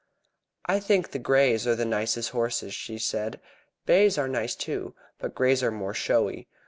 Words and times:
"I 0.65 0.79
think 0.79 1.11
that 1.11 1.19
greys 1.19 1.67
are 1.67 1.75
the 1.75 1.85
nicest 1.85 2.31
horses," 2.31 2.73
she 2.73 2.97
said. 2.97 3.39
"Bays 3.85 4.17
are 4.17 4.27
nice 4.27 4.55
too, 4.55 4.95
but 5.19 5.35
greys 5.35 5.61
are 5.61 5.69
more 5.69 5.93
showy. 5.93 6.47